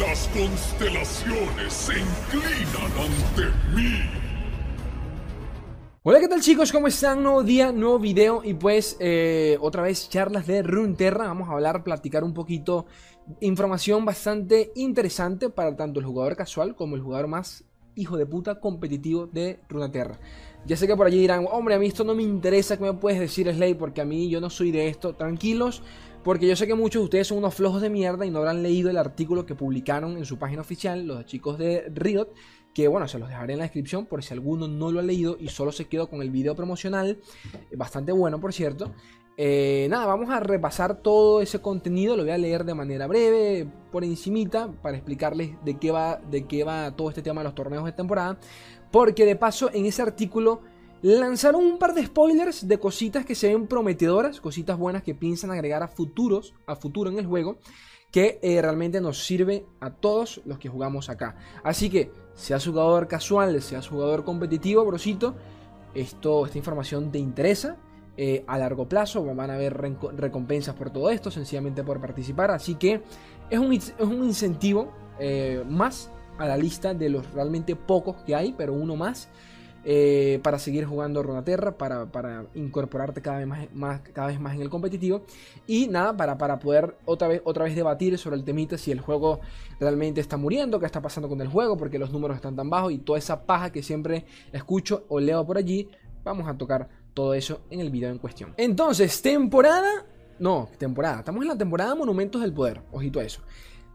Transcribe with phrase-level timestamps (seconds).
[0.00, 3.44] Las constelaciones se inclinan ante
[3.76, 4.00] mí.
[6.02, 6.72] Hola, ¿qué tal chicos?
[6.72, 7.22] ¿Cómo están?
[7.22, 11.26] Nuevo día, nuevo video y pues eh, otra vez charlas de Runeterra.
[11.26, 12.86] Vamos a hablar, platicar un poquito
[13.40, 18.58] información bastante interesante para tanto el jugador casual como el jugador más hijo de puta
[18.58, 20.18] competitivo de Runeterra.
[20.64, 22.94] Ya sé que por allí dirán, hombre, a mí esto no me interesa, ¿qué me
[22.94, 23.74] puedes decir, Slay?
[23.74, 25.14] Porque a mí yo no soy de esto.
[25.14, 25.82] Tranquilos,
[26.22, 28.62] porque yo sé que muchos de ustedes son unos flojos de mierda y no habrán
[28.62, 32.28] leído el artículo que publicaron en su página oficial los chicos de Riot.
[32.74, 35.36] Que bueno, se los dejaré en la descripción por si alguno no lo ha leído
[35.40, 37.18] y solo se quedó con el video promocional.
[37.76, 38.92] Bastante bueno, por cierto.
[39.36, 43.66] Eh, nada, vamos a repasar todo ese contenido, lo voy a leer de manera breve,
[43.90, 47.54] por encimita, para explicarles de qué va, de qué va todo este tema de los
[47.54, 48.38] torneos de temporada.
[48.90, 50.60] Porque de paso, en ese artículo
[51.02, 55.50] lanzaron un par de spoilers de cositas que se ven prometedoras, cositas buenas que piensan
[55.50, 57.58] agregar a futuros, a futuro en el juego,
[58.10, 61.36] que eh, realmente nos sirve a todos los que jugamos acá.
[61.62, 65.36] Así que, seas jugador casual, seas jugador competitivo, brosito,
[65.94, 67.76] esto, esta información te interesa.
[68.16, 69.74] Eh, a largo plazo van a haber
[70.16, 72.50] recompensas por todo esto, sencillamente por participar.
[72.50, 73.02] Así que
[73.48, 78.34] es un, es un incentivo eh, más a la lista de los realmente pocos que
[78.34, 79.28] hay, pero uno más.
[79.82, 84.62] Eh, para seguir jugando Runaterra, para, para incorporarte cada vez más, cada vez más en
[84.62, 85.22] el competitivo.
[85.66, 89.00] Y nada, para, para poder otra vez, otra vez debatir sobre el temita si el
[89.00, 89.40] juego
[89.78, 92.92] realmente está muriendo, qué está pasando con el juego, porque los números están tan bajos
[92.92, 95.88] y toda esa paja que siempre escucho o leo por allí.
[96.22, 98.52] Vamos a tocar todo eso en el video en cuestión.
[98.56, 100.04] Entonces, temporada...
[100.38, 101.18] No, temporada.
[101.18, 102.80] Estamos en la temporada Monumentos del Poder.
[102.92, 103.42] Ojito a eso.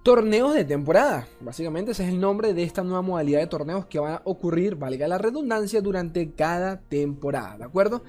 [0.06, 1.28] Torneos de temporada.
[1.39, 4.75] Básicamente ese es el nombre de esta nueva modalidad de torneos que van a ocurrir,
[4.75, 7.58] valga la redundancia, durante cada temporada.
[7.58, 8.03] ¿De acuerdo?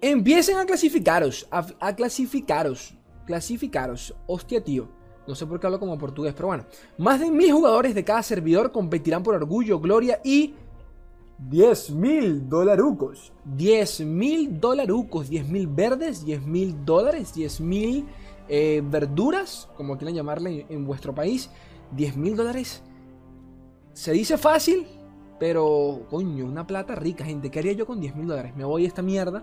[0.00, 1.46] Empiecen a clasificaros.
[1.50, 2.94] A, clasificaros.
[3.26, 4.14] Clasificaros.
[4.26, 4.88] Hostia, tío.
[5.28, 6.64] No sé por qué hablo como portugués, pero bueno.
[6.96, 10.54] Más de mil jugadores de cada servidor competirán por orgullo, gloria y
[11.40, 13.34] 10 mil dolarucos.
[13.54, 15.28] 10 mil dolarucos.
[15.28, 18.06] 10 mil verdes, 10 mil dólares, 10 mil
[18.54, 21.48] eh, verduras, como quieran llamarle en vuestro país,
[21.92, 22.82] 10 mil dólares.
[23.94, 24.86] Se dice fácil,
[25.40, 27.50] pero coño, una plata rica, gente.
[27.50, 28.54] ¿Qué haría yo con 10 mil dólares?
[28.54, 29.42] Me voy a esta mierda.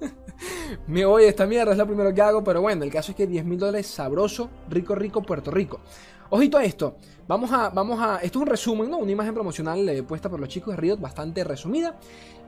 [0.88, 2.42] Me voy a esta mierda, es lo primero que hago.
[2.42, 5.78] Pero bueno, el caso es que 10 mil dólares sabroso, rico, rico, Puerto Rico.
[6.30, 6.96] Ojito a esto.
[7.28, 8.16] Vamos a, vamos a.
[8.16, 8.98] Esto es un resumen, ¿no?
[8.98, 11.96] Una imagen promocional eh, puesta por los chicos de Riot, bastante resumida.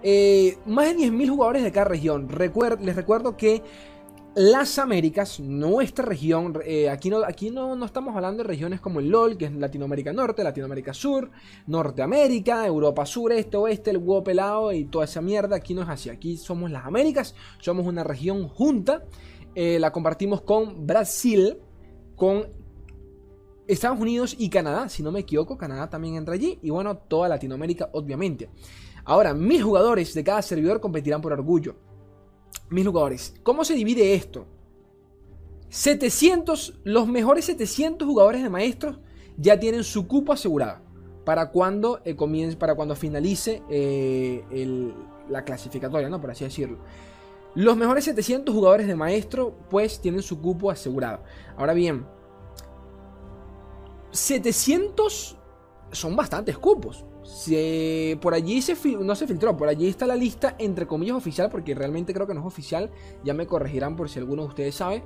[0.02, 2.26] Eh, más de 10.000 jugadores de cada región.
[2.26, 3.62] les recuerdo que
[4.36, 9.00] las Américas, nuestra región, eh, aquí, no, aquí no, no, estamos hablando de regiones como
[9.00, 11.30] el LOL, que es Latinoamérica Norte, Latinoamérica Sur,
[11.66, 15.56] Norteamérica, Europa Sur, Este, Oeste, el huevo pelado y toda esa mierda.
[15.56, 19.04] Aquí no es así, aquí somos las Américas, somos una región junta,
[19.54, 21.56] eh, la compartimos con Brasil,
[22.14, 22.46] con
[23.66, 27.30] Estados Unidos y Canadá, si no me equivoco, Canadá también entra allí, y bueno, toda
[27.30, 28.50] Latinoamérica, obviamente.
[29.06, 31.95] Ahora, mis jugadores de cada servidor competirán por orgullo
[32.68, 33.34] mis jugadores.
[33.42, 34.46] ¿Cómo se divide esto?
[35.68, 38.98] 700, los mejores 700 jugadores de maestros
[39.36, 40.80] ya tienen su cupo asegurado
[41.24, 44.92] para cuando eh, comience, para cuando finalice eh,
[45.28, 46.20] la clasificatoria, ¿no?
[46.20, 46.78] Por así decirlo.
[47.54, 51.22] Los mejores 700 jugadores de maestro, pues, tienen su cupo asegurado.
[51.56, 52.06] Ahora bien,
[54.10, 55.38] 700
[55.90, 57.05] son bastantes cupos
[58.20, 61.74] por allí se no se filtró, por allí está la lista entre comillas oficial, porque
[61.74, 62.90] realmente creo que no es oficial,
[63.24, 65.02] ya me corregirán por si alguno de ustedes sabe.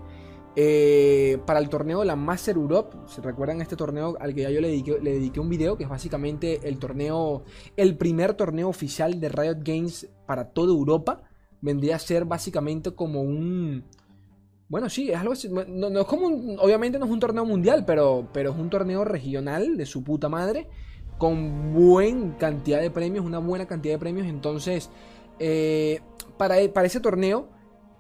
[0.57, 4.51] Eh, para el torneo de la Master Europe, ¿se recuerdan este torneo al que ya
[4.51, 5.77] yo le dediqué, un video?
[5.77, 7.45] Que es básicamente el torneo,
[7.77, 11.23] el primer torneo oficial de Riot Games para toda Europa.
[11.61, 13.85] Vendría a ser básicamente como un,
[14.69, 15.35] bueno, sí, es algo
[15.69, 16.27] No, es como
[16.61, 20.29] obviamente no es un torneo mundial, pero, pero es un torneo regional de su puta
[20.29, 20.69] madre
[21.21, 24.27] con buena cantidad de premios, una buena cantidad de premios.
[24.27, 24.89] Entonces,
[25.39, 26.01] eh,
[26.39, 27.47] para, para ese torneo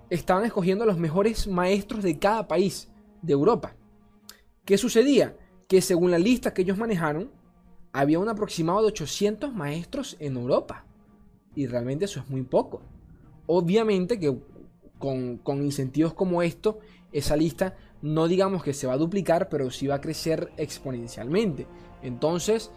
[0.08, 2.88] estaban escogiendo a los mejores maestros de cada país
[3.20, 3.76] de Europa.
[4.64, 5.36] ¿Qué sucedía?
[5.68, 7.30] Que según la lista que ellos manejaron,
[7.92, 10.86] había un aproximado de 800 maestros en Europa.
[11.54, 12.80] Y realmente eso es muy poco.
[13.44, 14.34] Obviamente que
[14.98, 16.78] con, con, incentivos como esto,
[17.12, 21.66] esa lista no digamos que se va a duplicar, pero sí va a crecer exponencialmente.
[22.02, 22.70] Entonces,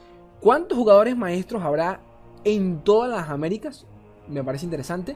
[0.43, 2.01] ¿Cuántos jugadores maestros habrá
[2.43, 3.85] en todas las Américas?
[4.27, 5.15] Me parece interesante.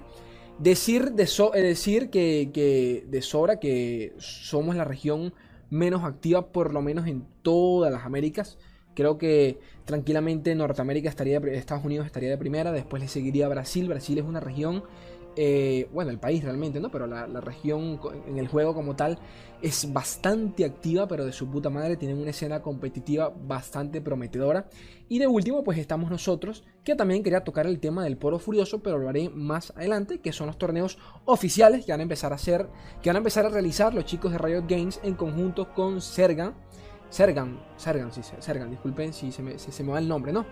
[0.57, 5.33] Decir, de eh, decir que, de sobra que somos la región
[5.69, 8.57] menos activa, por lo menos en todas las Américas.
[8.95, 13.89] Creo que tranquilamente Norteamérica estaría, Estados Unidos estaría de primera, después le seguiría Brasil.
[13.89, 14.85] Brasil es una región
[15.39, 16.89] eh, bueno, el país realmente, ¿no?
[16.89, 19.19] Pero la, región en el juego como tal
[19.61, 24.67] es bastante activa, pero de su puta madre tienen una escena competitiva bastante prometedora.
[25.07, 28.81] Y de último, pues estamos nosotros, que también quería tocar el tema del Poro Furioso,
[28.81, 32.35] pero lo haré más adelante, que son los torneos oficiales que van a empezar a
[32.35, 32.67] hacer,
[33.03, 36.55] que van a empezar a realizar los chicos de Riot Games en conjunto con Sergan.
[37.11, 40.47] Sergan, Sergan, sí, Sergan, disculpen si se me, si se me va el nombre, ¿no?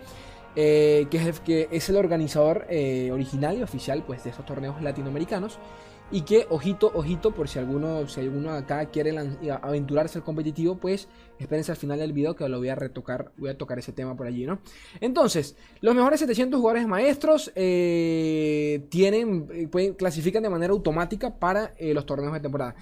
[0.55, 4.81] Eh, que, es, que, es, el organizador eh, original y oficial pues, de estos torneos
[4.81, 5.59] latinoamericanos.
[6.11, 9.17] Y que, ojito, ojito, por si alguno, si alguno acá quiere
[9.63, 11.07] aventurarse al competitivo, pues
[11.39, 14.15] espérense al final del video que lo voy a retocar, voy a tocar ese tema
[14.15, 14.59] por allí, ¿no?
[15.01, 22.05] Entonces, los mejores 700 jugadores maestros eh, tienen, pueden, clasifican de manera automática para los
[22.05, 22.75] torneos de temporada.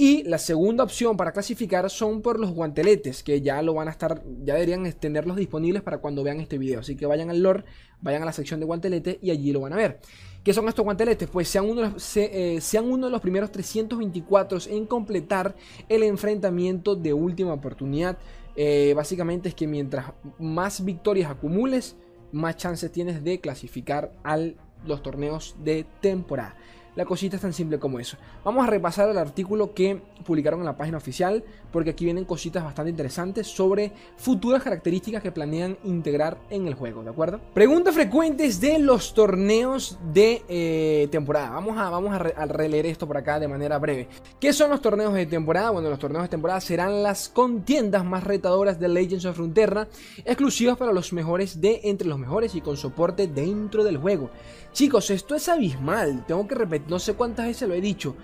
[0.00, 3.90] Y la segunda opción para clasificar son por los guanteletes, que ya lo van a
[3.90, 6.78] estar, ya deberían tenerlos disponibles para cuando vean este video.
[6.78, 7.64] Así que vayan al lore,
[8.00, 9.98] vayan a la sección de guantelete y allí lo van a ver.
[10.44, 11.28] ¿Qué son estos guanteletes?
[11.28, 15.56] Pues sean uno, de los, eh, sean de los primeros 324 en completar
[15.88, 18.18] el enfrentamiento de última oportunidad.
[18.54, 21.96] Eh, básicamente es que mientras más victorias acumules,
[22.30, 24.38] más chances tienes de clasificar a
[24.86, 26.56] los torneos de temporada.
[26.98, 28.16] La cosita es tan simple como eso.
[28.44, 32.64] Vamos a repasar el artículo que publicaron en la página oficial, porque aquí vienen cositas
[32.64, 37.38] bastante interesantes sobre futuras características que planean integrar en el juego, ¿de acuerdo?
[37.54, 41.50] Preguntas frecuentes de los torneos de eh, temporada.
[41.50, 44.08] Vamos, a, vamos a, releer esto por acá de manera breve.
[44.40, 45.70] ¿Qué son los torneos de temporada?
[45.70, 49.86] Bueno, los torneos de temporada serán las contiendas más retadoras de Legends of Runeterra,
[50.24, 54.30] exclusivas para los mejores de entre los mejores y con soporte dentro del juego.
[54.72, 56.24] Chicos, esto es abismal.
[56.26, 58.16] Tengo que repetir, no sé cuántas veces lo he dicho.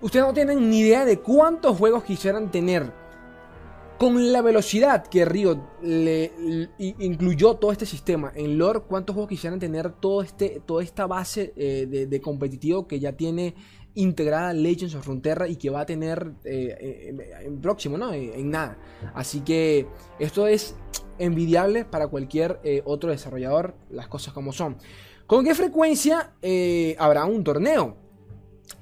[0.00, 2.92] Ustedes no tienen ni idea de cuántos juegos quisieran tener.
[3.98, 6.30] Con la velocidad que Riot le,
[6.78, 11.54] incluyó todo este sistema en lore, ¿cuántos juegos quisieran tener todo este, toda esta base
[11.56, 13.54] eh, de, competitivo que ya tiene
[13.94, 18.12] integrada Legends of Runeterra y que va a tener eh, en, próximo, ¿no?
[18.12, 18.76] En, nada.
[19.14, 19.86] Así que
[20.18, 20.76] esto es
[21.18, 24.76] envidiable para cualquier eh, otro desarrollador, las cosas como son.
[25.26, 27.96] ¿Con qué frecuencia eh, habrá un torneo?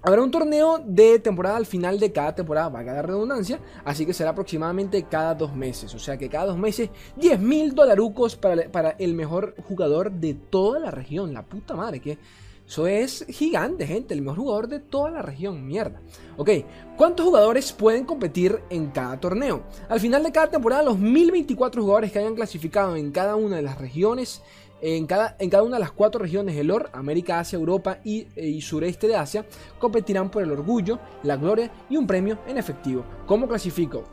[0.02, 4.12] Habrá un torneo de temporada al final de cada temporada, valga la redundancia, así que
[4.12, 5.94] será aproximadamente cada dos meses.
[5.94, 10.34] O sea que cada dos meses, 10 mil dolarucos para, para, el mejor jugador de
[10.34, 11.32] toda la región.
[11.32, 12.18] La puta madre, que
[12.66, 14.14] eso es gigante, gente.
[14.14, 16.00] El mejor jugador de toda la región, mierda.
[16.36, 16.50] Ok,
[16.96, 19.64] ¿cuántos jugadores pueden competir en cada torneo?
[19.88, 23.62] Al final de cada temporada, los 1024 jugadores que hayan clasificado en cada una de
[23.62, 24.42] las regiones
[24.84, 28.26] en cada, en cada una de las cuatro regiones del OR, América, Asia, Europa y,
[28.36, 29.46] eh, y, sureste de Asia,
[29.78, 33.02] competirán por el orgullo, la gloria y un premio en efectivo.
[33.26, 34.04] ¿Cómo clasifico?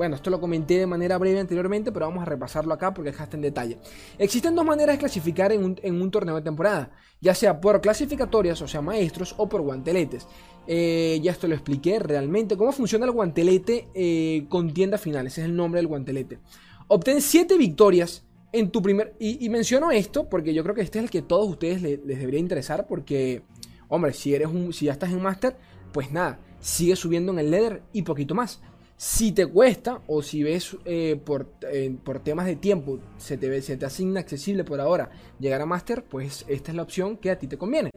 [0.00, 3.28] Bueno, esto lo comenté de manera breve anteriormente, pero vamos a repasarlo acá porque está
[3.34, 3.76] en detalle.
[4.16, 8.66] Existen dos maneras de clasificar en un, torneo de temporada, ya sea por clasificatorias, o
[8.66, 10.26] sea, maestros, o por guanteletes.
[10.66, 12.56] Eh, ya esto lo expliqué realmente.
[12.56, 15.26] ¿Cómo funciona el guantelete eh, con tienda final?
[15.26, 16.38] Ese es el nombre del guantelete.
[16.88, 19.14] Obtén 7 victorias en tu primer.
[19.18, 22.40] Y, menciono esto porque yo creo que este es el que todos ustedes les debería
[22.40, 22.86] interesar.
[22.86, 23.42] Porque,
[23.88, 24.72] hombre, si eres un.
[24.72, 25.58] Si ya estás en Master,
[25.92, 28.62] pues nada, sigue subiendo en el leather y poquito más.
[29.02, 33.62] Si te cuesta o si ves eh, por, eh, por, temas de tiempo se te,
[33.62, 37.30] se te asigna accesible por ahora llegar a Master, pues esta es la opción que
[37.30, 37.92] a ti te conviene.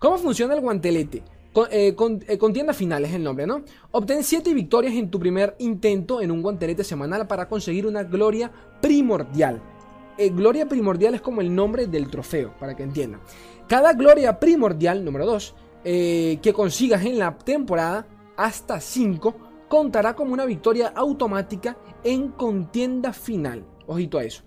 [0.00, 1.22] ¿Cómo funciona el guantelete?
[1.52, 3.62] Con, eh, contienda final es el nombre, ¿no?
[3.92, 8.50] Obtén 7 victorias en tu primer intento en un guantelete semanal para conseguir una gloria
[8.80, 9.62] primordial.
[10.32, 13.20] Gloria primordial es como el nombre del trofeo, para que entiendan.
[13.68, 15.54] Cada gloria primordial, número 2,
[15.84, 23.12] eh, que consigas en la temporada, hasta 5, contará como una victoria automática en contienda
[23.12, 23.64] final.
[23.86, 24.42] Ojito a eso.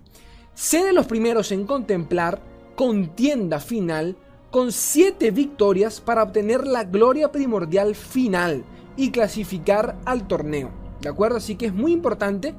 [0.52, 2.42] Sé de los primeros en contemplar
[2.76, 4.18] contienda final
[4.50, 8.64] con 7 victorias para obtener la gloria primordial final
[8.98, 10.70] y clasificar al torneo.
[11.00, 11.38] ¿De acuerdo?
[11.38, 12.54] Así que es muy importante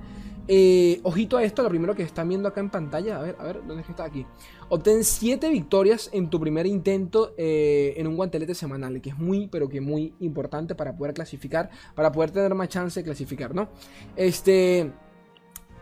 [0.47, 3.17] eh, ojito a esto, lo primero que están viendo acá en pantalla.
[3.17, 4.25] A ver, a ver, ¿dónde está aquí?
[4.69, 9.47] Obtén 7 victorias en tu primer intento eh, en un guantelete semanal, que es muy,
[9.47, 13.69] pero que muy importante para poder clasificar, para poder tener más chance de clasificar, ¿no?
[14.15, 14.91] Este.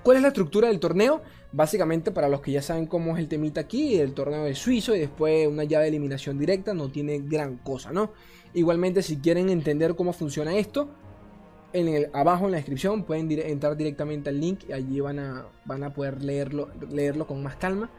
[0.02, 1.22] ¿Cuál es la estructura del torneo?
[1.54, 4.94] Básicamente, para los que ya saben cómo es el temita aquí, el torneo es suizo
[4.94, 8.12] y después una llave de eliminación directa no tiene gran cosa, ¿no?
[8.54, 10.90] Igualmente, si quieren entender cómo funciona esto,
[11.74, 15.46] en el, abajo en la descripción pueden entrar directamente al link y allí van a,
[15.66, 17.90] van a poder leerlo, leerlo con más calma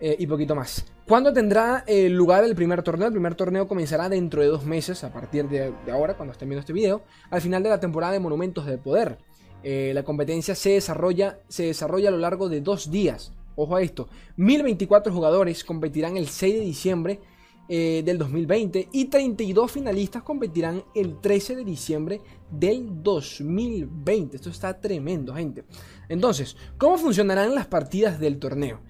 [0.00, 0.84] eh, y poquito más.
[1.06, 3.06] ¿Cuándo tendrá eh, lugar el primer torneo?
[3.06, 6.60] El primer torneo comenzará dentro de dos meses, a partir de, ahora, cuando estén viendo
[6.60, 9.18] este video, al final de la temporada de Monumentos de Poder.
[9.64, 13.32] Eh, la competencia se desarrolla, se desarrolla a lo largo de dos días.
[13.56, 17.20] Ojo a esto, 1024 jugadores competirán el 6 de diciembre
[17.68, 22.20] eh, del 2020 y 32 finalistas competirán el 13 de diciembre
[22.50, 24.36] del 2020.
[24.36, 25.64] Esto está tremendo, gente.
[26.08, 28.80] Entonces, ¿cómo funcionarán las partidas del torneo?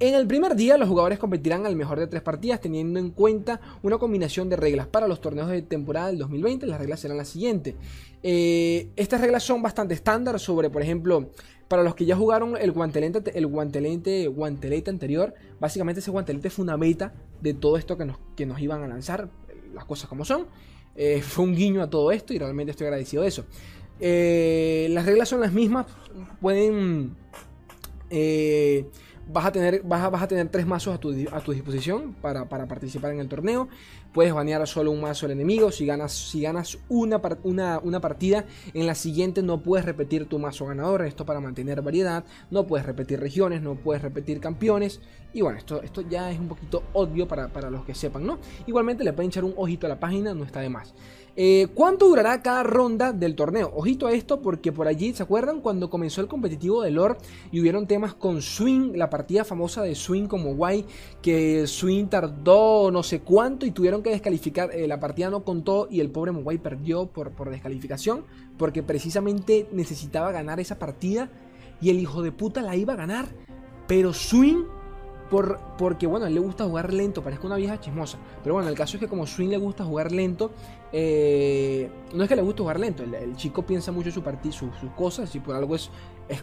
[0.00, 3.60] En el primer día los jugadores competirán al mejor de tres partidas teniendo en cuenta
[3.82, 6.66] una combinación de reglas para los torneos de temporada del 2020.
[6.66, 7.74] Las reglas serán las siguientes.
[8.22, 11.28] Eh, estas reglas son bastante estándar sobre, por ejemplo,
[11.70, 16.64] para los que ya jugaron el guantelete, el guantelete, guantelete anterior, básicamente ese guantelete fue
[16.64, 19.28] una beta de todo esto que nos, que nos iban a lanzar,
[19.72, 20.48] las cosas como son.
[20.96, 23.44] Eh, fue un guiño a todo esto y realmente estoy agradecido de eso.
[24.00, 25.86] Eh, las reglas son las mismas,
[26.40, 27.14] pueden
[29.32, 32.46] vas a tener, vas vas a tener tres mazos a tu, a tu disposición para,
[32.48, 33.68] participar en el torneo.
[34.12, 35.70] Puedes banear solo un mazo al enemigo.
[35.70, 40.38] Si ganas, si ganas una, una, una, partida, en la siguiente no puedes repetir tu
[40.38, 41.02] mazo ganador.
[41.02, 42.24] Esto para mantener variedad.
[42.50, 45.00] No puedes repetir regiones, no puedes repetir campeones.
[45.32, 48.38] Y bueno, esto, esto ya es un poquito obvio para, para los que sepan, ¿no?
[48.66, 50.92] Igualmente le pueden echar un ojito a la página, no está de más.
[51.36, 53.72] Eh, ¿Cuánto durará cada ronda del torneo?
[53.74, 57.16] Ojito a esto porque por allí, ¿se acuerdan cuando comenzó el competitivo de lore
[57.52, 60.84] y hubieron temas con Swing, la partida famosa de Swing como guay,
[61.22, 65.86] que Swing tardó no sé cuánto y tuvieron que descalificar, eh, la partida no contó
[65.90, 68.24] y el pobre Mogwai perdió por, por descalificación
[68.58, 71.30] porque precisamente necesitaba ganar esa partida
[71.80, 73.26] y el hijo de puta la iba a ganar,
[73.86, 74.64] pero Swing
[75.30, 78.18] por, porque, bueno, a él le gusta jugar lento, parezca una vieja chismosa.
[78.42, 80.50] Pero bueno, el caso es que como Swing le gusta jugar lento,
[80.92, 84.90] eh, no es que le guste jugar lento, el, chico piensa mucho su partido, sus
[84.96, 85.88] cosas, y por algo es,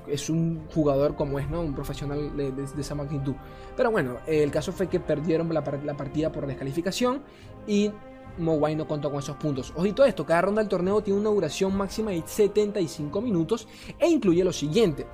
[0.07, 1.61] es, un jugador como es, ¿no?
[1.61, 3.35] Un profesional de, esa magnitud.
[3.75, 7.21] Pero bueno, el caso fue que perdieron la, partida por descalificación
[7.67, 7.91] y
[8.37, 9.73] Mowai no contó con esos puntos.
[9.75, 13.67] Ojito esto, cada ronda del torneo tiene una duración máxima de 75 minutos
[13.99, 15.05] e incluye lo siguiente.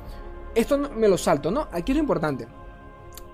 [0.54, 1.68] Esto me lo salto, ¿no?
[1.72, 2.48] Aquí es lo importante.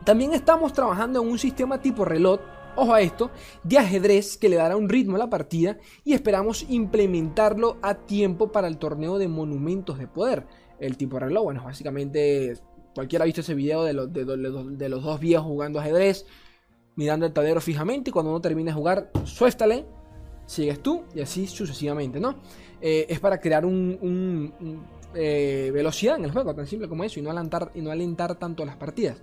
[0.05, 2.39] También estamos trabajando en un sistema tipo reloj,
[2.75, 3.31] ojo a esto,
[3.63, 8.51] de ajedrez que le dará un ritmo a la partida y esperamos implementarlo a tiempo
[8.51, 10.45] para el torneo de monumentos de poder.
[10.79, 12.57] El tipo reloj, bueno, básicamente
[12.95, 16.25] cualquiera ha visto ese video de, los, de, los dos viejos jugando ajedrez,
[16.95, 19.85] mirando el tablero fijamente y cuando uno termine de jugar, suéstale,
[20.45, 22.35] sigues tú y así sucesivamente, ¿no?
[22.81, 24.51] Eh, es para crear un,
[25.13, 28.35] eh, velocidad en el juego, tan simple como eso, y no alentar, y no alentar
[28.35, 29.17] tanto las partidas.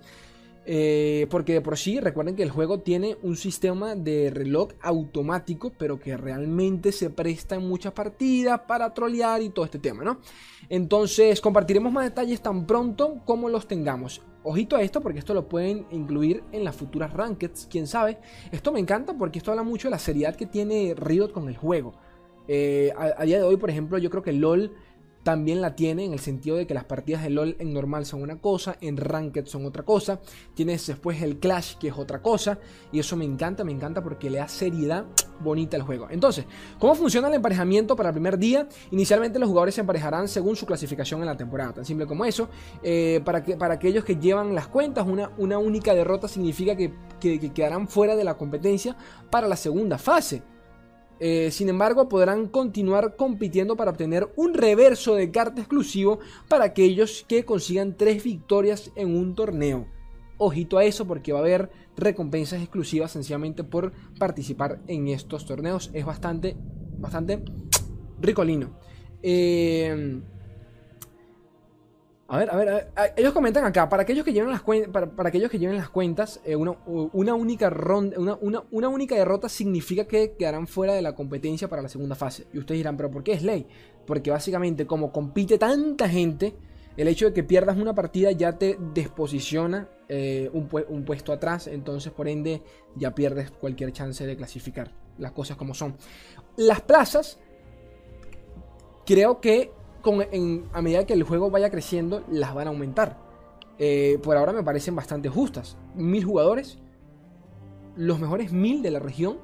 [0.69, 5.71] Eh, porque de por sí, recuerden que el juego tiene un sistema de reloj automático,
[5.77, 10.19] pero que realmente se presta en muchas partidas para trolear y todo este tema, ¿no?
[10.67, 14.21] Entonces, compartiremos más detalles tan pronto como los tengamos.
[14.43, 18.17] Ojito a esto porque esto lo pueden incluir en las futuras rankeds, quién sabe.
[18.51, 21.55] Esto me encanta porque esto habla mucho de la seriedad que tiene Riot con el
[21.55, 21.93] juego.
[22.49, 24.73] Eh, a, día de hoy, por ejemplo, yo creo que LOL
[25.27, 28.21] también la tiene en el sentido de que las partidas de LOL en normal son
[28.21, 30.21] una cosa, en Ranked son otra cosa,
[30.53, 32.59] tienes después el Clash que es otra cosa,
[32.93, 35.03] y eso me encanta, me encanta porque le da seriedad
[35.41, 36.07] bonita al juego.
[36.09, 36.45] Entonces,
[36.79, 38.69] ¿cómo funciona el emparejamiento para el primer día?
[38.91, 42.47] Inicialmente los jugadores se emparejarán según su clasificación en la temporada, tan simple como eso.
[42.81, 46.93] Eh, para, que, para aquellos que llevan las cuentas, una, una única derrota significa que
[47.53, 48.95] quedarán fuera de la competencia
[49.29, 50.41] para la segunda fase.
[51.19, 57.25] Eh, sin embargo, podrán continuar compitiendo para obtener un reverso de carta exclusivo para aquellos
[57.27, 59.87] que consigan tres victorias en un torneo.
[60.37, 65.89] Ojito a eso porque va a haber recompensas exclusivas sencillamente por participar en estos torneos.
[65.93, 66.55] Es bastante,
[66.99, 67.43] bastante
[68.21, 68.77] ricolino.
[69.23, 70.21] Eh,
[72.29, 75.49] a ver, a ver, ellos comentan acá, para aquellos que lleven las, para, para aquellos
[75.49, 80.93] que lleven las cuentas, eh, una, única ronda, una, única derrota significa que quedarán fuera
[80.93, 82.45] de la competencia para la segunda fase.
[82.51, 83.65] Y ustedes dirán, pero ¿por qué es ley?
[84.05, 86.53] Porque básicamente como compite tanta gente,
[86.97, 92.11] el hecho de que pierdas una partida ya te desposiciona eh, un puesto atrás, entonces
[92.11, 92.61] por ende
[92.95, 95.95] ya pierdes cualquier chance de clasificar las cosas como son.
[96.57, 97.39] Las plazas,
[99.05, 99.71] creo que
[100.73, 103.17] a medida que el juego vaya creciendo, las van a aumentar.
[103.79, 105.77] Eh, por ahora me parecen bastante justas.
[105.95, 106.79] Mil jugadores,
[107.95, 109.37] los mejores mil de la región.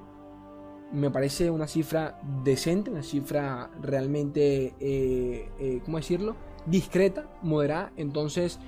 [0.91, 6.35] Me parece una cifra decente, una cifra realmente, eh, eh, ¿cómo decirlo?
[6.67, 7.91] Discreta, moderada.
[7.97, 8.59] Entonces,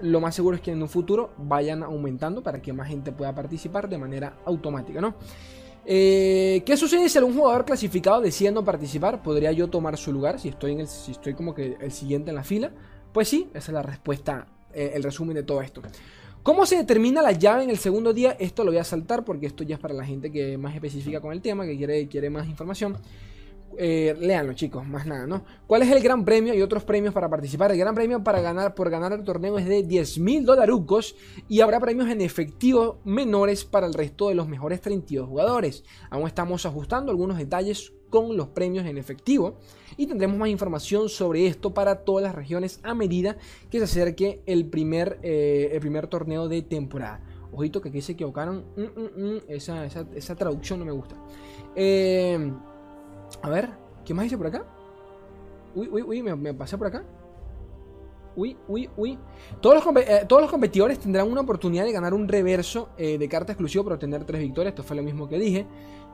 [0.00, 3.34] lo más seguro es que en un futuro vayan aumentando para que más gente pueda
[3.34, 5.14] participar de manera automática, ¿no?
[5.90, 9.22] Eh, ¿Qué sucede si algún jugador clasificado decide no participar?
[9.22, 12.28] ¿Podría yo tomar su lugar si estoy, en el, si estoy como que el siguiente
[12.28, 12.70] en la fila?
[13.10, 15.80] Pues sí, esa es la respuesta, eh, el resumen de todo esto.
[16.42, 18.36] ¿Cómo se determina la llave en el segundo día?
[18.38, 21.22] Esto lo voy a saltar porque esto ya es para la gente que más específica
[21.22, 22.98] con el tema, que quiere, quiere más información.
[23.80, 25.44] Eh, léanlo, chicos, más nada, ¿no?
[25.68, 27.70] ¿Cuál es el gran premio y otros premios para participar?
[27.70, 31.14] El gran premio para ganar por ganar el torneo es de 10 mil dolarucos
[31.48, 35.84] y habrá premios en efectivo menores para el resto de los mejores 32 jugadores.
[36.10, 39.60] Aún estamos ajustando algunos detalles con los premios en efectivo
[39.96, 43.36] y tendremos más información sobre esto para todas las regiones a medida
[43.70, 47.20] que se acerque el primer, eh, el primer torneo de temporada.
[47.52, 48.64] Ojito que aquí se equivocaron.
[48.76, 51.14] Mm, mm, mm, esa, esa, traducción no me gusta.
[51.76, 52.52] Eh,
[53.42, 53.70] a ver,
[54.04, 54.64] ¿qué más dice por acá?
[55.74, 57.04] Uy, uy, uy, me, pasé por acá.
[58.36, 59.18] Uy, uy, uy.
[59.60, 63.52] Todos los, eh, todos los competidores tendrán una oportunidad de ganar un reverso de carta
[63.52, 64.72] exclusivo para obtener tres victorias.
[64.72, 65.66] Esto fue lo mismo que dije.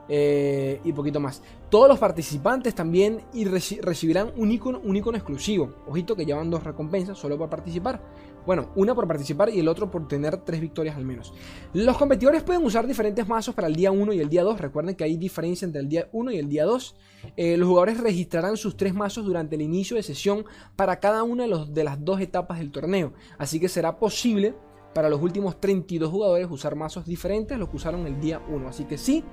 [0.08, 1.42] Eh, y poquito más.
[1.70, 5.72] Todos los participantes también y recibirán un icono, un icono exclusivo.
[5.86, 8.00] Ojito que llevan dos recompensas solo por participar.
[8.46, 11.32] Bueno, una por participar y el otro por tener tres victorias al menos.
[11.72, 14.60] Los competidores pueden usar diferentes mazos para el día 1 y el día 2.
[14.60, 16.96] Recuerden que hay diferencia entre el día 1 y el día 2.
[17.36, 20.44] Eh, los jugadores registrarán sus tres mazos durante el inicio de sesión
[20.76, 23.14] para cada una de, las dos etapas del torneo.
[23.38, 24.54] Así que será posible
[24.94, 28.68] para los últimos 32 jugadores usar mazos diferentes a los que usaron el día 1.
[28.68, 29.24] Así que sí,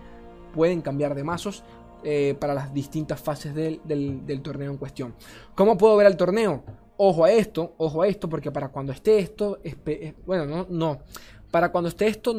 [0.53, 1.63] pueden cambiar de mazos
[2.03, 5.13] eh, para las distintas fases del, torneo en cuestión.
[5.53, 6.63] ¿Cómo puedo ver el torneo?
[7.03, 9.57] Ojo a esto, ojo a esto, porque para cuando esté esto,
[10.27, 10.99] bueno, no, no,
[11.49, 12.35] para cuando esté esto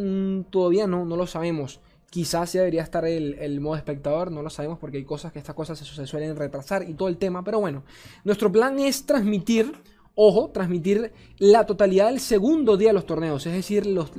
[0.51, 1.81] todavía no, no lo sabemos.
[2.11, 5.57] Quizás ya debería estar el, modo espectador, no lo sabemos porque hay cosas que estas
[5.57, 7.83] cosas se suelen retrasar y todo el tema, pero bueno,
[8.23, 9.73] nuestro plan es transmitir
[10.15, 14.11] Ojo, transmitir la totalidad del segundo día de los torneos, es decir, los,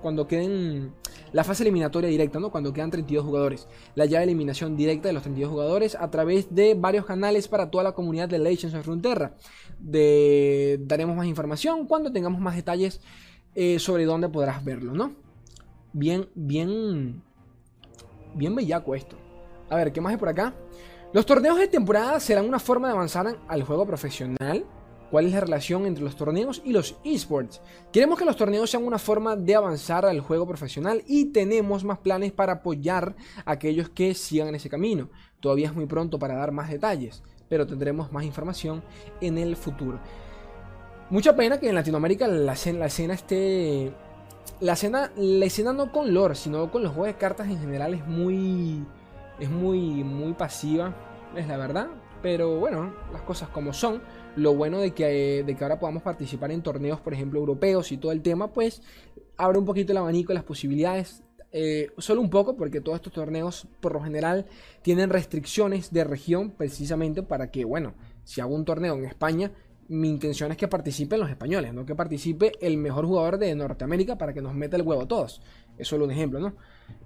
[0.00, 0.92] cuando queden
[1.32, 2.52] la fase eliminatoria directa, ¿no?
[2.52, 6.54] cuando quedan 32 jugadores, la llave de eliminación directa de los 32 jugadores a través
[6.54, 9.34] de varios canales para toda la comunidad de Legends of Runeterra.
[9.80, 13.00] Daremos más información cuando tengamos más detalles
[13.56, 15.12] eh, sobre dónde podrás verlo, ¿no?
[15.92, 17.20] Bien, bien,
[18.34, 19.16] bien bellaco esto.
[19.70, 20.54] A ver, ¿qué más hay por acá?
[21.12, 24.64] Los torneos de temporada serán una forma de avanzar al juego profesional
[25.14, 27.60] cuál es la relación entre los torneos y los esports.
[27.92, 31.98] Queremos que los torneos sean una forma de avanzar al juego profesional y tenemos más
[31.98, 35.10] planes para apoyar a aquellos que sigan ese camino.
[35.38, 38.82] Todavía es muy pronto para dar más detalles, pero tendremos más información
[39.20, 40.00] en el futuro.
[41.10, 43.94] Mucha pena que en Latinoamérica la escena, esté...
[44.58, 47.94] La escena, la escena no con lore, sino con los juegos de cartas en general
[47.94, 48.84] es muy...
[49.38, 50.92] Es muy, muy pasiva,
[51.36, 51.86] es la verdad.
[52.20, 54.02] Pero bueno, las cosas como son.
[54.36, 57.98] Lo bueno de que, de que ahora podamos participar en torneos, por ejemplo, europeos y
[57.98, 58.82] todo el tema, pues
[59.36, 61.22] abre un poquito el abanico de las posibilidades.
[61.52, 64.46] Eh, solo un poco, porque todos estos torneos por lo general
[64.82, 67.94] tienen restricciones de región precisamente para que, bueno,
[68.24, 69.52] si hago un torneo en España,
[69.88, 74.16] mi intención es que participen los españoles, no que participe el mejor jugador de Norteamérica
[74.16, 75.42] para que nos meta el huevo todos.
[75.76, 76.54] Es solo un ejemplo, ¿no?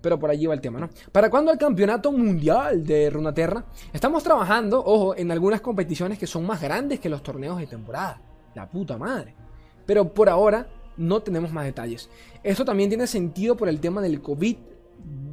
[0.01, 0.91] Pero por allí va el tema, ¿no?
[1.11, 3.65] ¿Para cuándo el campeonato mundial de Runaterra?
[3.93, 8.21] Estamos trabajando, ojo, en algunas competiciones que son más grandes que los torneos de temporada.
[8.55, 9.35] La puta madre.
[9.87, 12.11] Pero por ahora no tenemos más detalles.
[12.43, 14.57] Esto también tiene sentido por el tema del COVID.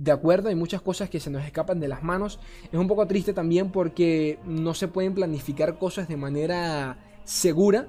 [0.01, 2.39] De acuerdo, hay muchas cosas que se nos escapan de las manos.
[2.71, 7.87] Es un poco triste también porque no se pueden planificar cosas de manera segura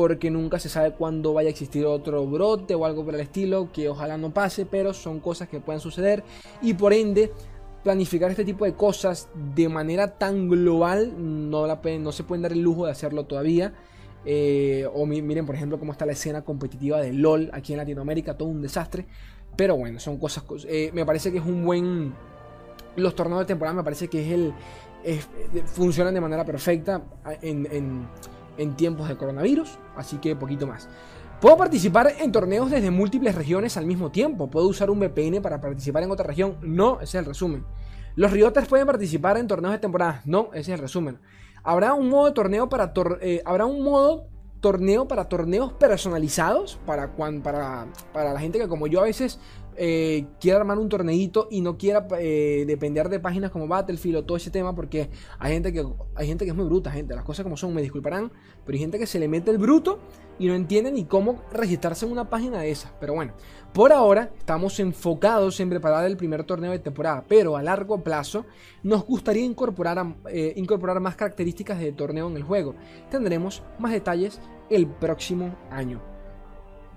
[0.00, 3.70] porque nunca se sabe cuándo vaya a existir otro brote o algo por el estilo,
[3.70, 6.24] que ojalá no pase, pero son cosas que pueden suceder
[6.62, 7.30] y por ende
[7.84, 12.52] planificar este tipo de cosas de manera tan global no, la, no se pueden dar
[12.52, 13.74] el lujo de hacerlo todavía.
[14.24, 18.38] Eh, o miren, por ejemplo, cómo está la escena competitiva de LOL aquí en Latinoamérica,
[18.38, 19.04] todo un desastre.
[19.54, 20.44] Pero bueno, son cosas.
[20.66, 22.14] Eh, me parece que es un buen.
[22.96, 24.54] Los torneos de temporada me parece que es el.
[25.66, 27.02] funcionan de manera perfecta
[27.42, 28.08] en en
[28.76, 30.88] tiempos de coronavirus, así que poquito más.
[31.40, 34.50] Puedo participar en torneos desde múltiples regiones al mismo tiempo.
[34.50, 36.56] Puedo usar un VPN para participar en otra región.
[36.60, 37.64] No, ese es el resumen.
[38.14, 40.20] Los rioters pueden participar en torneos de temporada.
[40.26, 41.18] No, ese es el resumen.
[41.62, 42.92] Habrá un modo torneo para
[43.22, 44.26] eh, habrá un modo
[44.60, 49.40] torneo para torneos personalizados para, para, para la gente que como yo a veces
[49.76, 54.24] eh, quiera armar un torneito y no quiera eh, depender de páginas como Battlefield o
[54.24, 57.24] todo ese tema, porque hay gente que hay gente que es muy bruta, gente, las
[57.24, 58.30] cosas como son, me disculparán,
[58.64, 59.98] pero hay gente que se le mete el bruto
[60.38, 62.92] y no entiende ni cómo registrarse en una página de esas.
[62.98, 63.34] Pero bueno,
[63.74, 68.46] por ahora estamos enfocados en preparar el primer torneo de temporada, pero a largo plazo
[68.82, 72.74] nos gustaría incorporar, eh, incorporar más características de torneo en el juego.
[73.10, 76.00] Tendremos más detalles el próximo año.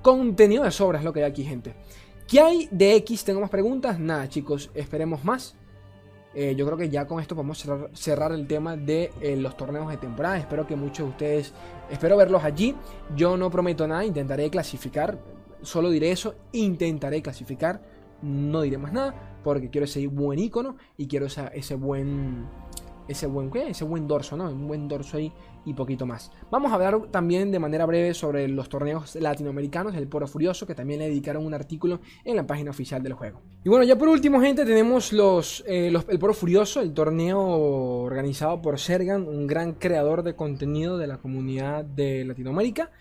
[0.01, 1.75] Contenido de sobras lo que hay aquí, gente.
[2.27, 3.23] ¿Qué hay de X?
[3.23, 3.99] ¿Tengo más preguntas?
[3.99, 5.55] Nada, chicos, esperemos más.
[6.33, 9.89] Eh, yo creo que ya con esto podemos cerrar, el tema de eh, los torneos
[9.89, 10.37] de temporada.
[10.37, 11.53] Espero que muchos de ustedes,
[11.91, 12.75] espero verlos allí.
[13.15, 15.19] Yo no prometo nada, intentaré clasificar.
[15.61, 17.81] Solo diré eso, intentaré clasificar.
[18.21, 22.47] No diré más nada porque quiero ese buen icono y quiero ese buen
[23.07, 24.49] ese buen, ese buen dorso, ¿no?
[24.49, 25.31] Un buen dorso ahí
[25.65, 26.31] y poquito más.
[26.51, 30.75] Vamos a hablar también de manera breve sobre los torneos latinoamericanos, el Poro Furioso, que
[30.75, 33.41] también le dedicaron un artículo en la página oficial del juego.
[33.63, 38.61] Y bueno, ya por último, gente, tenemos los, eh, el Poro Furioso, el torneo organizado
[38.61, 42.91] por Sergan, un gran creador de contenido de la comunidad de Latinoamérica.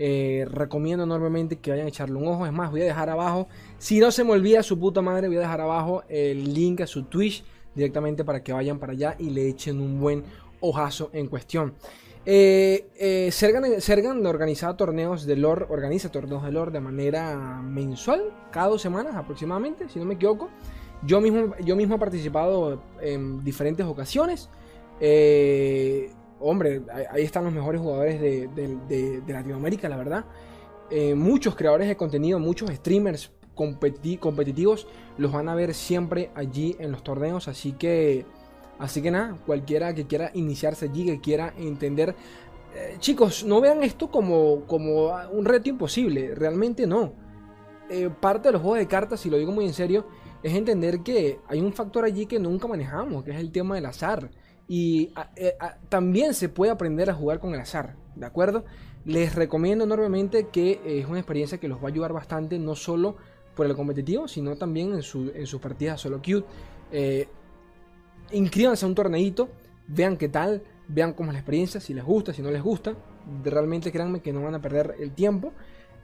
[0.00, 2.46] Eh, recomiendo enormemente que vayan a echarle un ojo.
[2.46, 5.38] Es más, voy a dejar abajo, si no se me olvida su puta madre, voy
[5.38, 9.30] a dejar abajo el link a su Twitch directamente para que vayan para allá y
[9.30, 10.24] le echen un buen
[10.60, 11.74] ojazo en cuestión.
[12.30, 18.68] Eh, eh, Sergan, organiza torneos de lore, organiza torneos de lore de manera mensual, cada
[18.68, 20.50] dos semanas aproximadamente, si no me equivoco.
[21.02, 24.50] Yo mismo, yo mismo he participado en diferentes ocasiones.
[25.00, 30.24] Eh, hombre, ahí están los mejores jugadores de, Latinoamérica, la verdad.
[31.14, 34.86] Muchos creadores de contenido, muchos streamers competitivos
[35.18, 37.48] los van a ver siempre allí en los torneos.
[37.48, 38.24] Así que,
[38.78, 42.14] así que nada, cualquiera que quiera iniciarse allí, que quiera entender.
[42.74, 47.12] Eh, chicos, no vean esto como, como un reto imposible, realmente no.
[47.90, 50.06] Eh, parte de los juegos de cartas, si lo digo muy en serio,
[50.42, 53.86] es entender que hay un factor allí que nunca manejamos, que es el tema del
[53.86, 54.30] azar.
[54.68, 55.54] Y eh,
[55.88, 58.64] también se puede aprender a jugar con el azar, ¿de acuerdo?
[59.06, 63.16] Les recomiendo enormemente que es una experiencia que los va a ayudar bastante, no solo
[63.58, 66.46] por el competitivo, sino también en, su, en sus partidas solo cute.
[66.92, 67.26] Eh,
[68.30, 69.48] inscríbanse a un torneito,
[69.88, 72.94] vean qué tal, vean cómo es la experiencia, si les gusta, si no les gusta.
[73.42, 75.52] Realmente créanme que no van a perder el tiempo.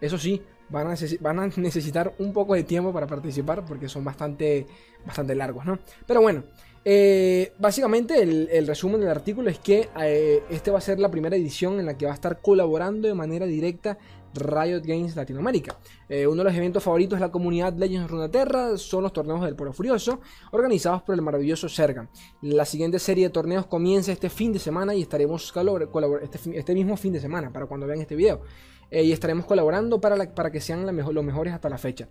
[0.00, 4.66] Eso sí, van a, necesitar un poco de tiempo para participar porque son bastante,
[5.06, 5.78] bastante largos, ¿no?
[6.08, 6.42] Pero bueno,
[6.84, 11.36] eh, básicamente el, resumen del artículo es que eh, este va a ser la primera
[11.36, 13.96] edición en la que va a estar colaborando de manera directa
[14.34, 15.76] Riot Games Latinoamérica.
[16.08, 19.56] Eh, uno de los eventos favoritos de la comunidad Legends Runeterra son los torneos del
[19.56, 20.20] Poro Furioso,
[20.52, 22.08] organizados por el maravilloso Serga.
[22.42, 25.52] La siguiente serie de torneos comienza este fin de semana y estaremos
[26.22, 28.42] este, este, mismo fin de semana, para cuando vean este video.
[28.90, 32.08] y estaremos colaborando para, para que sean los mejores hasta la fecha.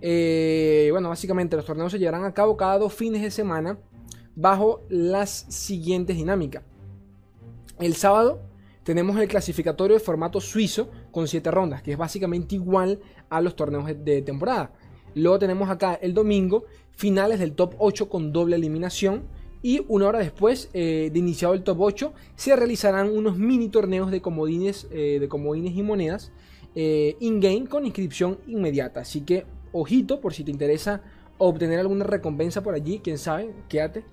[0.00, 3.78] bueno, básicamente los torneos se llevarán a cabo cada dos fines de semana
[4.36, 6.62] bajo las siguientes dinámicas.
[7.78, 8.40] El sábado
[8.84, 13.00] tenemos el clasificatorio de formato suizo con 7 rondas, que es básicamente igual
[13.30, 14.70] a los torneos de temporada.
[15.14, 19.22] Luego tenemos acá el domingo finales del top 8 con doble eliminación.
[19.62, 24.10] Y una hora después eh, de iniciado el top 8 se realizarán unos mini torneos
[24.10, 26.32] de comodines, eh, de comodines y monedas
[26.74, 29.00] eh, in-game con inscripción inmediata.
[29.00, 31.00] Así que ojito por si te interesa
[31.38, 34.04] obtener alguna recompensa por allí, quién sabe, quédate.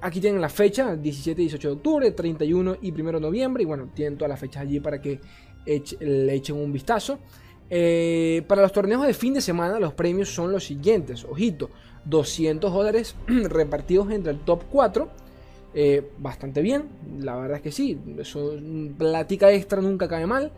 [0.00, 3.62] Aquí tienen la fecha, 17 y 18 de octubre, 31 y 1 de noviembre.
[3.62, 5.20] Y bueno, tienen todas las fechas allí para que
[5.64, 7.18] le echen un vistazo.
[7.70, 11.24] Eh, para los torneos de fin de semana, los premios son los siguientes.
[11.24, 11.70] Ojito,
[12.04, 15.08] 200 dólares repartidos entre el top 4.
[15.74, 16.84] Eh, bastante bien,
[17.18, 17.98] la verdad es que sí.
[18.18, 18.58] Eso,
[18.98, 20.52] platica extra nunca cae mal.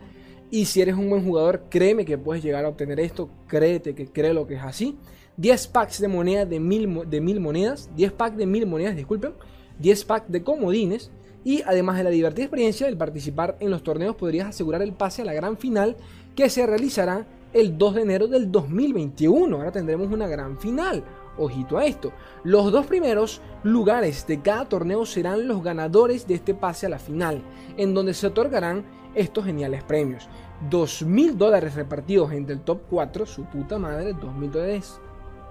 [0.51, 3.29] Y si eres un buen jugador, créeme que puedes llegar a obtener esto.
[3.47, 4.97] Créete que cree lo que es así.
[5.37, 9.33] 10 packs de moneda de mil, de mil monedas, 10 packs de mil monedas, disculpen,
[9.79, 11.11] 10 packs de comodines
[11.45, 15.21] y además de la divertida experiencia del participar en los torneos podrías asegurar el pase
[15.21, 15.95] a la gran final
[16.35, 19.55] que se realizará el 2 de enero del 2021.
[19.55, 21.03] Ahora tendremos una gran final.
[21.37, 22.11] Ojito a esto.
[22.43, 26.99] Los dos primeros lugares de cada torneo serán los ganadores de este pase a la
[26.99, 27.41] final,
[27.77, 30.27] en donde se otorgarán estos geniales premios.
[30.69, 34.99] 2.000 dólares repartidos entre el top 4, su puta madre, 2.000 dólares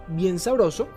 [0.09, 0.89] bien sabroso.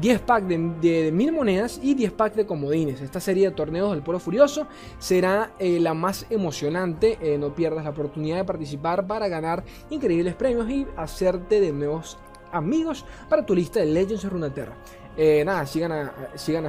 [0.00, 3.00] 10 packs de, mil monedas y 10 packs de comodines.
[3.00, 4.66] Esta serie de torneos del Polo Furioso
[4.98, 7.18] será eh, la más emocionante.
[7.20, 12.18] Eh, no pierdas la oportunidad de participar para ganar increíbles premios y hacerte de nuevos
[12.52, 14.76] amigos para tu lista de Legends of Runeterra.
[15.16, 16.66] Eh, nada, sigan a, sigan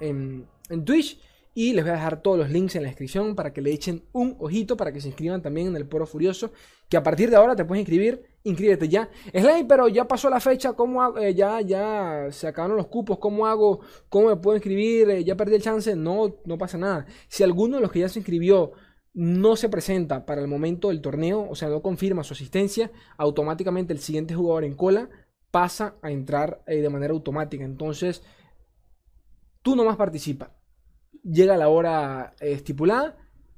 [0.00, 1.18] en Twitch.
[1.58, 4.04] Y les voy a dejar todos los links en la descripción para que le echen
[4.12, 6.52] un ojito, para que se inscriban también en el Poro Furioso.
[6.88, 9.10] Que a partir de ahora te puedes inscribir, inscríbete ya.
[9.32, 11.18] Slay, pero ya pasó la fecha, ¿cómo hago?
[11.18, 13.80] Eh, ya, ya se acabaron los cupos, ¿cómo hago?
[14.08, 15.10] ¿Cómo me puedo inscribir?
[15.10, 15.96] Eh, ¿Ya perdí el chance?
[15.96, 17.06] No, no pasa nada.
[17.26, 18.70] Si alguno de los que ya se inscribió
[19.12, 23.92] no se presenta para el momento del torneo, o sea, no confirma su asistencia, automáticamente
[23.92, 25.10] el siguiente jugador en cola
[25.50, 27.64] pasa a entrar eh, de manera automática.
[27.64, 28.22] Entonces,
[29.62, 30.52] tú nomás participa
[31.22, 33.16] llega la hora eh, estipulada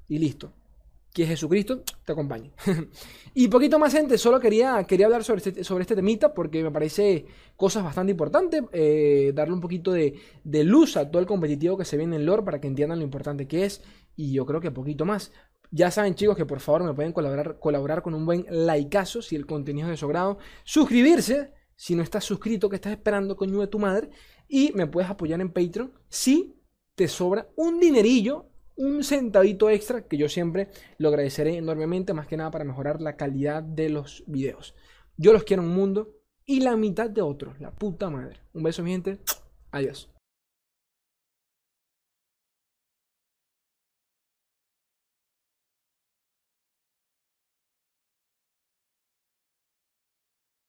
[0.08, 0.52] y listo.
[1.12, 2.52] Que Jesucristo te acompañe.
[3.34, 6.70] y poquito más gente, solo quería, quería hablar sobre este, sobre este temita porque me
[6.70, 8.62] parece cosas bastante importantes.
[8.72, 12.44] Eh, darle un poquito de, luz a todo el competitivo que se viene en lore
[12.44, 13.82] para que entiendan lo importante que es.
[14.14, 15.32] Y yo creo que poquito más.
[15.72, 19.34] Ya saben chicos que por favor me pueden colaborar, colaborar con un buen likeazo si
[19.34, 20.38] el contenido es de su grado.
[20.64, 24.10] Suscribirse si no estás suscrito, que estás esperando coño de tu madre.
[24.46, 26.59] Y me puedes apoyar en Patreon si
[27.00, 32.36] te sobra un dinerillo, un centavito extra, que yo siempre lo agradeceré enormemente, más que
[32.36, 34.74] nada para mejorar la calidad de los videos.
[35.16, 36.10] Yo los quiero un mundo
[36.44, 38.40] y la mitad de otros, la puta madre.
[38.52, 39.18] Un beso, mi gente.
[39.70, 40.10] Adiós.